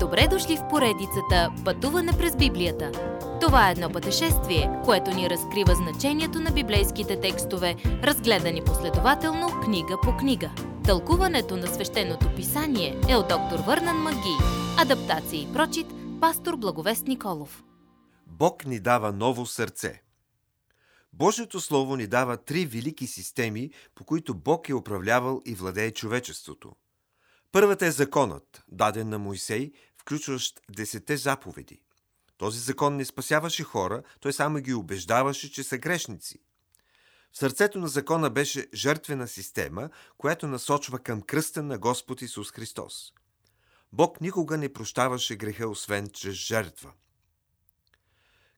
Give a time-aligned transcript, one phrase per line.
[0.00, 2.92] Добре дошли в поредицата Пътуване през Библията.
[3.40, 10.16] Това е едно пътешествие, което ни разкрива значението на библейските текстове, разгледани последователно книга по
[10.16, 10.50] книга.
[10.84, 14.36] Тълкуването на свещеното писание е от доктор Върнан Маги.
[14.78, 15.86] Адаптация и прочит,
[16.20, 17.64] пастор Благовест Николов.
[18.26, 20.02] Бог ни дава ново сърце.
[21.12, 26.72] Божието Слово ни дава три велики системи, по които Бог е управлявал и владее човечеството.
[27.52, 31.80] Първата е законът, даден на Моисей, включващ десете заповеди.
[32.36, 36.38] Този закон не спасяваше хора, той само ги убеждаваше, че са грешници.
[37.32, 43.12] В сърцето на закона беше жертвена система, която насочва към кръста на Господ Исус Христос.
[43.92, 46.92] Бог никога не прощаваше греха, освен чрез жертва.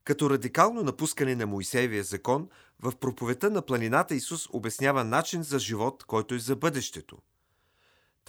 [0.04, 2.48] Като радикално напускане на Моисеевия закон,
[2.82, 7.18] в проповета на планината Исус обяснява начин за живот, който е за бъдещето.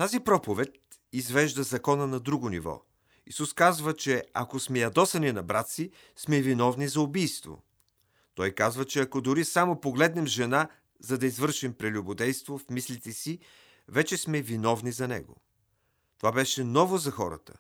[0.02, 0.70] Тази проповед
[1.12, 2.82] извежда закона на друго ниво.
[3.26, 7.63] Исус казва, че ако сме ядосани на брат си, сме виновни за убийство.
[8.35, 13.40] Той казва, че ако дори само погледнем жена, за да извършим прелюбодейство в мислите си,
[13.88, 15.35] вече сме виновни за него.
[16.18, 17.54] Това беше ново за хората.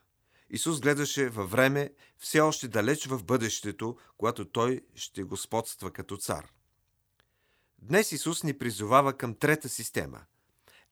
[0.49, 6.51] Исус гледаше във време, все още далеч в бъдещето, когато Той ще господства като цар.
[7.79, 10.21] Днес Исус ни призовава към трета система–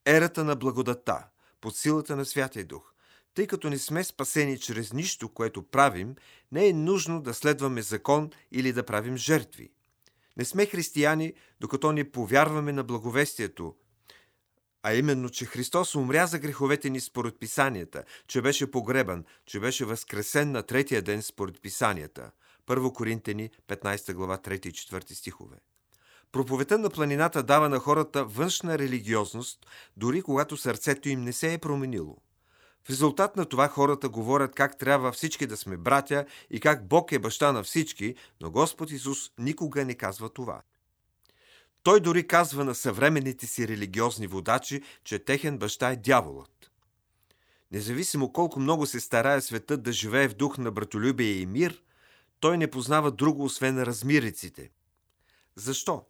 [0.06, 1.24] ерата на благодата,
[1.60, 2.92] под силата на Святия Дух.
[3.34, 6.14] Тъй като не сме спасени чрез нищо, което правим,
[6.52, 9.70] не е нужно да следваме закон или да правим жертви.
[10.36, 13.74] Не сме християни, докато не повярваме на благовестието,
[14.82, 19.84] а именно, че Христос умря за греховете ни според писанията, че беше погребан, че беше
[19.84, 22.30] възкресен на третия ден според писанията.
[22.66, 25.56] 1 Коринтени, 15 глава, 3 и 4 стихове.
[26.32, 31.58] Проповета на планината дава на хората външна религиозност, дори когато сърцето им не се е
[31.58, 32.16] променило.
[32.84, 37.12] В резултат на това хората говорят как трябва всички да сме братя и как Бог
[37.12, 40.62] е баща на всички, но Господ Исус никога не казва това.
[41.82, 46.70] Той дори казва на съвременните си религиозни водачи, че техен баща е дяволът.
[47.72, 51.82] Независимо колко много се старае светът да живее в дух на братолюбие и мир,
[52.40, 54.70] той не познава друго освен размириците.
[55.56, 56.04] Защо?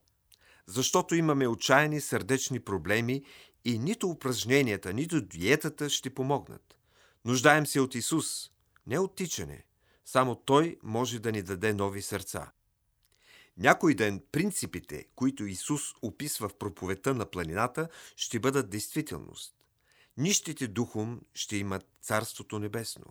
[0.67, 3.23] Защото имаме отчаяни сърдечни проблеми
[3.65, 6.77] и нито упражненията, нито диетата ще помогнат.
[7.25, 8.51] Нуждаем се от Исус,
[8.87, 9.65] не от тичане.
[10.05, 12.53] Само Той може да ни даде нови сърца.
[13.57, 19.55] Някой ден принципите, които Исус описва в проповета на планината, ще бъдат действителност.
[20.17, 23.05] Нищите духом ще имат Царството Небесно.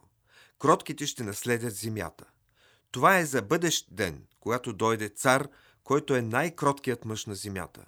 [0.60, 2.26] Кротките ще наследят земята.
[2.92, 5.48] Това е за бъдещ ден, когато дойде цар,
[5.90, 7.86] който е най-кроткият мъж на земята.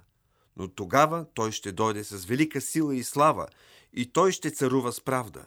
[0.57, 3.47] Но тогава той ще дойде с велика сила и слава
[3.93, 5.45] и той ще царува с правда.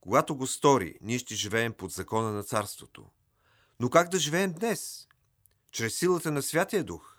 [0.00, 3.10] Когато го стори, ние ще живеем под закона на царството.
[3.80, 5.08] Но как да живеем днес?
[5.72, 7.16] чрез силата на Святия Дух.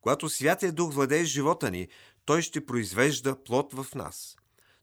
[0.00, 1.88] Когато Святия Дух владее живота ни,
[2.24, 4.36] Той ще произвежда плод в нас.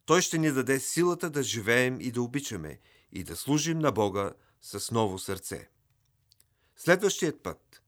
[0.05, 2.79] Той ще ни даде силата да живеем и да обичаме
[3.11, 5.69] и да служим на Бога с ново сърце.
[6.77, 7.82] Следващият път.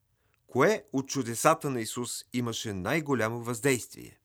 [0.56, 4.20] Кое от чудесата на Исус имаше най-голямо въздействие?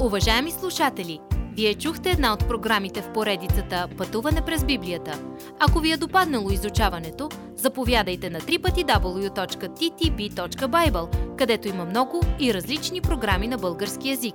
[0.00, 1.20] Уважаеми слушатели!
[1.52, 5.24] Вие чухте една от програмите в поредицата Пътуване през Библията.
[5.60, 9.76] Ако ви е допаднало изучаването, заповядайте на www.ttb.bible,
[11.36, 14.34] където има много и различни програми на български язик.